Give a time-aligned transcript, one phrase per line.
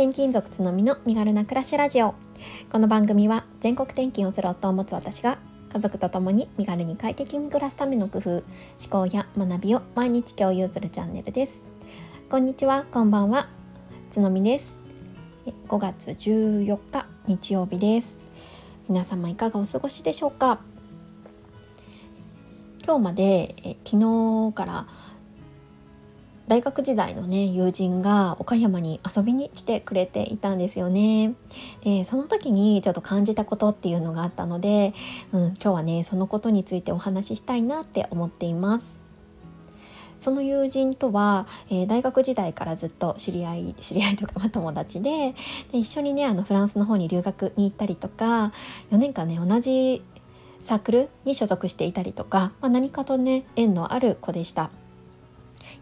[0.00, 2.14] 転勤族つのみの身軽な暮らしラジオ。
[2.72, 5.36] この番組は全国転勤をする夫を持つ私が
[5.70, 8.42] 家族と共に身軽に快適に暮らすための工夫思
[8.88, 11.62] 考や学びを毎日共有するチャンネルです。
[12.30, 13.50] こんにちはこんばんは
[14.10, 14.78] つのみです。
[15.68, 18.18] 5月14日日曜日です。
[18.88, 20.60] 皆様いかがお過ごしでしょうか？
[22.86, 24.86] 今日までえ昨日から
[26.50, 31.34] 大学時代のね友人が岡山に遊びに来てくれていたんですよね。
[31.84, 34.92] でその時にちょっと感じたことっていうのがあったので、
[35.30, 38.98] うん、今日はねそのことについてお話ししたいなって思っています。
[40.18, 45.36] その友人とは、えー、大学時代からずっと知り合い知り合いとか、 ま友達で
[45.70, 48.50] で一緒にねあのフランスの方に留学に行ったりとか
[48.90, 50.02] 4年間ね同じ
[50.64, 54.70] サークルに所属していたりとか、まあ、何かとね縁のある子でした。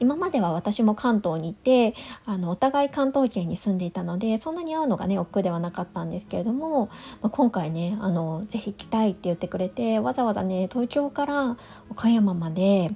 [0.00, 6.86] 今までは私も関東にいてあのお互い関東圏に住んでいたのでそんなに会うのがね億劫ではなかったんですけれども、
[7.22, 11.56] まあ、今回ねあのぜひ来たいって言ってくれてわざわざね東京から
[11.90, 12.90] 岡山まで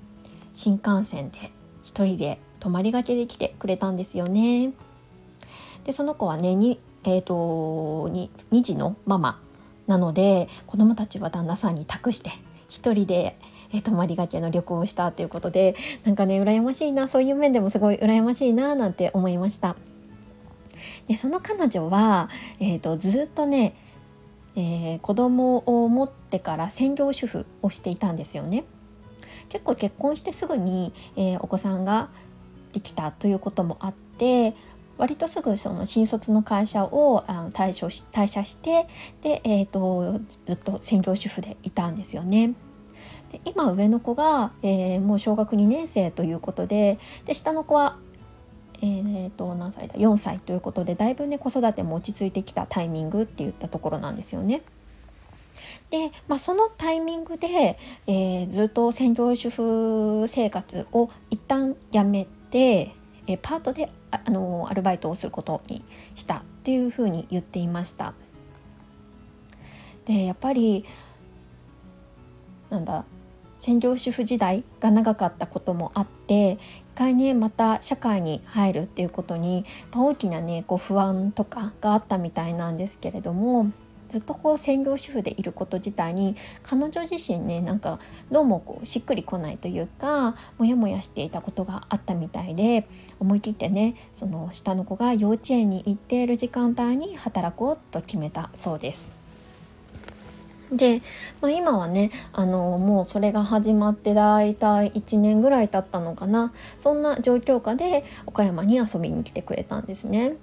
[0.52, 1.38] 新幹線で
[1.84, 4.72] 1人で泊まりがけで来てくれたんですよね。
[5.84, 9.41] でその子はねに、えーと、と 2, 2児のママ
[9.86, 12.30] なので子供たちは旦那さんに託して
[12.70, 13.36] 1人で
[13.72, 19.76] え泊まりがけの旅行をしたということでなんかね羨ましいなそういう面でもすごい羨ましいななんて思いました。
[21.08, 23.74] でその彼女は、えーと、ずっとね、
[24.56, 28.64] えー、子供を持ってから専業主婦をしていたんですよね。
[29.48, 32.08] 結構結婚してすぐに、えー、お子さんが
[32.72, 34.54] できたということもあって
[34.96, 38.86] 割とすぐその新卒の会社をあの退所し退社して
[39.22, 42.54] で、えーとずっと専業主婦でいたんですよね。
[43.31, 47.98] で今上の子が、えー、もう小学2年生ということでで下の子は、
[48.83, 54.62] えー、と何歳だ4歳ということでだいぶね子育ても落ち着いてきたタイミングっていったところなんですよね。
[55.91, 62.94] で、まあ、そのタイミングで、えー、ずっと専業主婦生活を一旦やめて、
[63.27, 65.83] えー、パートであ、あのアルバイトをすることに
[66.15, 68.15] したっていうふうに言っていました。
[70.06, 70.84] でやっぱり
[72.71, 73.04] なんだ
[73.60, 76.59] 専業主婦時代が長かったこともあって一
[76.94, 83.71] 回ねまた社会に入るっていうことに大きなねこう不安とかがあったみたいなんですけれども
[84.10, 86.34] ずっとこう専業主婦でいること自体に
[86.65, 88.00] 彼女自身ねなんか
[88.32, 92.88] どうもこうしっくりこないというかモヤモヤしていたことがあったみたいで
[93.21, 99.19] 思い切ってねその下の子が幼稚園に行っている時間帯に働こうと決めたそうです。
[100.72, 101.03] で、
[101.41, 110.36] まあ、今はねあのもうそれが始まって大体1年ぐらい経ったのかなそんな状況下で岡山に遊びに来てくれたんですね。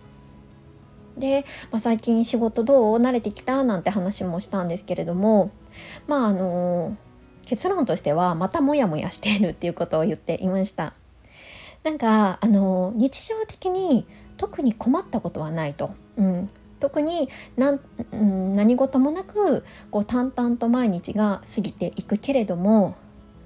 [1.18, 5.52] で、まあ、最近仕事どう慣れてきたなんて話もしたんですけれども
[6.08, 6.96] まああの
[7.48, 10.94] 結論としてはまたモヤモヤしているっていうことを言っていました。
[11.84, 14.06] なんかあの日常的に
[14.36, 16.50] 特に困ったことはないと、うん、
[16.80, 17.80] 特に何
[18.12, 22.96] 何事もなくこう淡々と毎日が過ぎていくけれども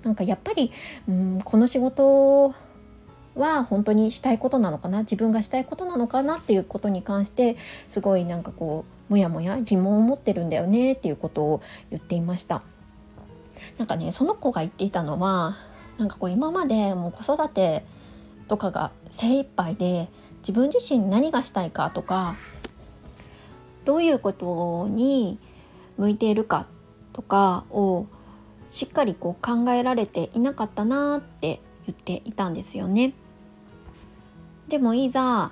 [0.04, 0.72] なんかやっぱり、
[1.08, 2.54] うん、この仕事
[3.36, 7.56] は本当にしたいことなのかな自分がしたいことなのかなっていうことに関して
[7.88, 12.64] すごいなんかこうもやもや疑問を持ってるんだよねっていうことを言っていました。
[13.78, 15.56] なんかねその子が言っていたのは
[15.98, 17.86] なんかこう今までもう子育て
[18.48, 20.10] とかが精一杯で
[20.40, 22.36] 自分自身何がしたいかとか
[23.86, 25.40] どういうことに
[25.98, 26.68] 向いているか
[27.14, 28.08] とかを
[28.70, 33.14] しっかりこう考えられていなかったなって言っていたんですよね。
[34.68, 35.52] でもいざ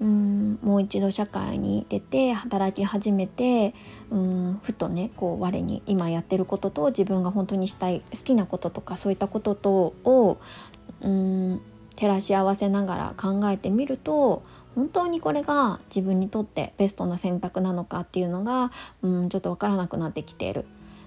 [0.00, 3.74] うんもう一度社会に出て働き始めて
[4.10, 10.38] うんふとねこう我に今やってることと自分が本当にしたい好きなこととかそういったこととを
[11.02, 11.60] うん
[11.96, 14.44] 照らし合わせながら考えてみると
[14.78, 18.70] 本当にこれが自分にとってベストな選択なのかっていうのが
[19.02, 20.66] うんちょっと分からなくなってきている。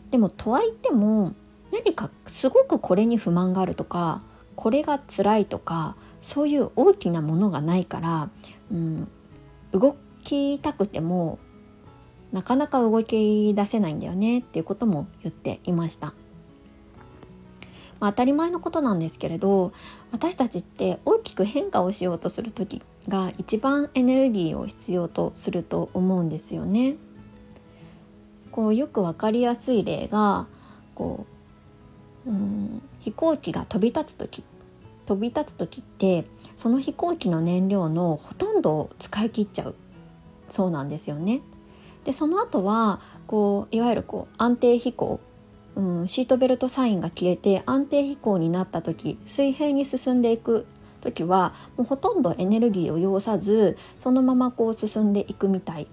[0.09, 1.35] でもとはいっても
[1.71, 4.23] 何かすごくこれに不満があるとか
[4.57, 8.29] これが辛いとかそういう大きなものがないから、
[8.73, 9.07] うん、
[9.71, 11.39] 動きたくても
[12.33, 16.07] なかなか動き出せないんだよねっていうことも言っていました。
[18.01, 19.71] まあ、当たり前のことなんですけれど
[20.11, 26.95] 私たちって大きく変化をしようとする時が一番エネルギーを必要とすると思うんですよね。
[28.51, 30.47] こうよく分かりやすい例が
[30.93, 31.25] こ
[32.25, 34.43] ううん飛行機が飛び立つ時
[35.05, 36.25] 飛び立つ時って
[36.55, 39.75] その飛行機の燃料のほとんどを使い切っちゃう
[40.49, 41.41] そうなんですよね。
[42.03, 45.19] でその後はこういわゆるこう安定飛行、
[45.75, 50.65] うん、シートベルトサインが切れて安定飛行になった時水平に進んでいく
[51.01, 55.87] 時はもうほとんどエネルギーを要さずそのままこう進んでいくみたい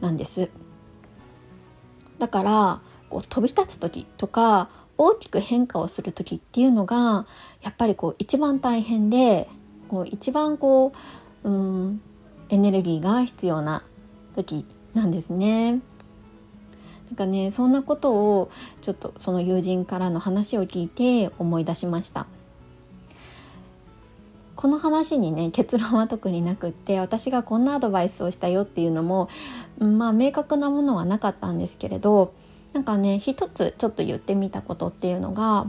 [0.00, 0.50] なんです。
[2.18, 2.80] だから
[3.10, 7.26] こう飛び立つ時とか大きく変化をする時っていうのが
[7.62, 9.48] やっぱりこう一番大変で
[9.88, 10.92] こう一番こ
[11.44, 12.00] ううん
[12.48, 13.84] エネルギーが必要な
[14.34, 15.80] 時なんですね。
[17.06, 18.50] なんかねそんなことを
[18.82, 22.26] ちょっとその友人からの話を聞いて思い出しました。
[24.58, 29.28] この話にね結論は特になくって私がこんなアドバイスをしたよっていうのも、
[29.78, 32.34] まあ明確なものはなかったんですけれど
[32.72, 35.68] なんかね一つちょっと言ってみたことっていうのが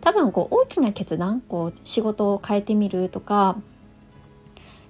[0.00, 3.58] 多分こう大きな決断こう仕事を変えてみるとか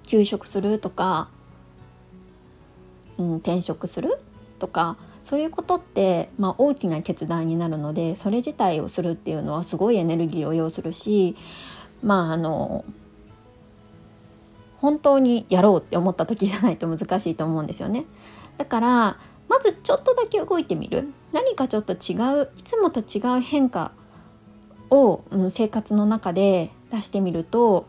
[0.07, 1.29] 休職するとか、
[3.19, 4.17] うん、転職する
[4.57, 11.35] とかそういうことって、まあ、大きな決断になるのでそれ自体をするっていうのはすごいエネルギーを要するし
[12.01, 12.83] まああの
[14.77, 18.05] 本当にやろうって思った時じゃないと難しいと思うんですよね。
[18.57, 23.91] だからまずちょっとだけ動いてみる何かちょっと違ういつもと違う変化
[24.89, 27.87] を、うん、生活の中で出してみると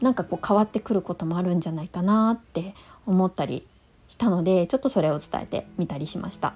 [0.00, 2.74] なんかこう変わってくることもあるんじゃないかなって
[3.06, 3.66] 思ったり
[4.08, 6.54] したのでちょっとそれを伝えてみたりしました。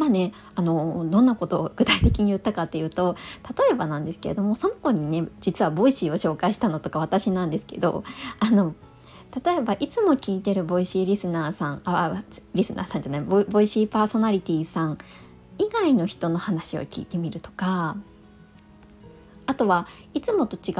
[0.00, 3.16] まあねあのどんなことを具体的に言ったかっていうと
[3.58, 8.02] 例えばなんですけれどもその子にね実は Voicy を紹介したのとか私なんですけど
[8.38, 8.74] あの
[9.44, 12.22] 例えばいつも聞いてる Voicy リスナーさんあ
[12.54, 14.96] リスナーさんじゃない Voicy パーソナリティさん
[15.58, 17.98] 以外の人の話を聞いてみるとか
[19.44, 20.72] あとはいつもと違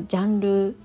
[0.00, 0.76] うジャンル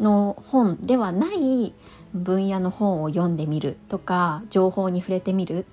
[0.00, 1.72] の本ではない
[2.14, 5.66] 分野の本を読んでみるとか情報に触れてみる。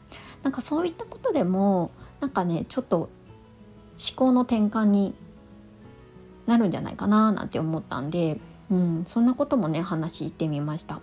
[0.43, 3.09] なんかそういったことでもなんかねちょっと思
[4.15, 5.13] 考の転換に
[6.47, 8.39] なるんじゃないかななんて思ったんで
[8.71, 10.95] うん、そんなこともね話してみました。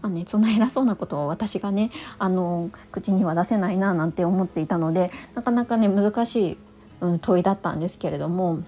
[0.00, 6.58] まあね、そんな偉そうなことを私がねあの口には出せないななんて思っていたのでなかなかね難しい、
[7.00, 8.62] うん、問いだったんですけれども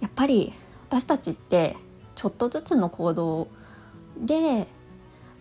[0.00, 0.54] やっぱり
[0.88, 1.76] 私たちって
[2.14, 3.48] ちょっとずつの行動
[4.18, 4.68] で、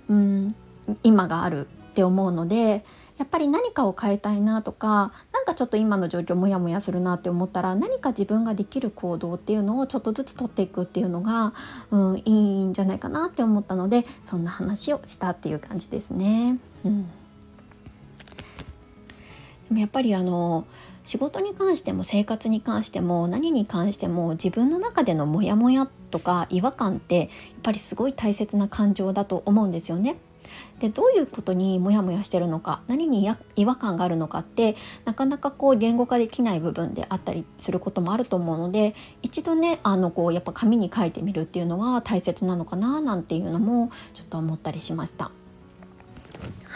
[0.09, 0.55] うん、
[1.03, 2.83] 今があるって思うので
[3.19, 11.53] やっぱり何かを変えたいなとか何かちょっと今の状況モヤモヤするなって思ったら何か自分ができる行動っていうのをちょっとずつ取っていくっていうのが、
[11.91, 16.57] うん、いいんじゃないかなって思ったのでそんな話をしたっていう感じですね。
[16.85, 17.09] うん、で
[19.71, 20.65] もやっぱりあの
[21.03, 27.29] 仕事に関しても生活に関しても何に関しても自分の中でのモヤモヤとか違和感ってやっ
[27.63, 30.15] ぱりすごい大切な感情だと思うんですよね。
[30.79, 34.75] でどういうことにモヤモヤしてるのか何に違和感があるのかって
[35.05, 45.31] なかなかこう言語化できない部分であったりすることもあると思うので一度ねあのこうやっぱ紙に書いてみるっていうのは大切なのかななんていうのもちょっと思ったりしました。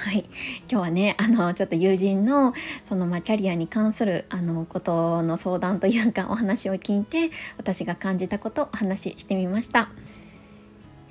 [0.04, 0.26] はい、
[0.70, 2.54] 今日はねあのちょっと友人の
[2.90, 9.90] その、まあ、キャリアに関するあのことの相談というかお話を聞いて私が感じたことをお話ししてみました。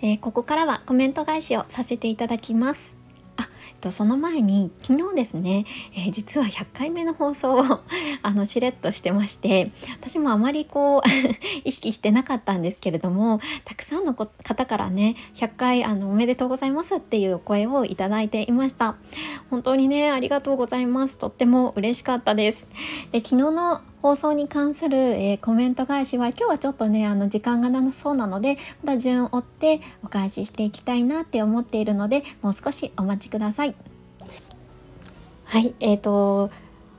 [0.03, 2.97] えー、ここからはコメント返しをさせていただきます。
[3.37, 7.63] あ、えっと、その前に昨日ですね、えー、実は100回目の放送を
[8.23, 11.09] あのしれっとしてまして私もあまりこう
[11.65, 18.97] 意識してなかったんですけれどもたくさんの方からね100回あのおめでとうございますっていう声をいただいていました。
[19.51, 21.17] 本当にねありがとうございます。
[21.17, 22.67] とっても嬉しかったです。
[23.13, 33.75] で昨日の放送に関する、えー、コメント返しは今日はちょっとねあの時間がなさそうなのでまた順を追ってお返ししていきたいなって思っているのでもう少しお待ちください。
[35.45, 36.51] はいえーと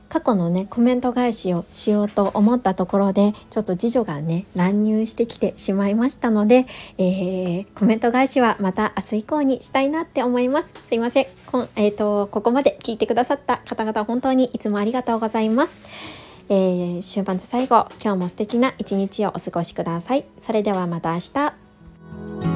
[0.08, 6.66] 過去のねコメント返しをしようと思ったところでちょっと次女がね乱入してきてしまいましたので、
[6.98, 10.72] えー、コメント返しはまた明日以降にしたいなって思います。
[10.80, 11.26] すいません。
[11.46, 16.23] こ,、えーとここまで聞いてくださった方々本当にいつもありがとうございます。
[16.48, 20.24] えー、週末最後、今日も素敵な一日をお過ごしください。
[20.40, 21.20] それではまた明
[22.40, 22.53] 日。